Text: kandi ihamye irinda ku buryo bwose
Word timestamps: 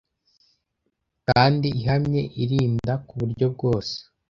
kandi 1.27 1.67
ihamye 1.81 2.21
irinda 2.43 2.93
ku 3.07 3.13
buryo 3.19 3.45
bwose 3.53 3.95